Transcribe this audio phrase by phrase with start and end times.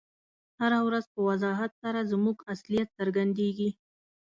[0.61, 3.69] هره ورځ په وضاحت سره زموږ اصلیت څرګندیږي.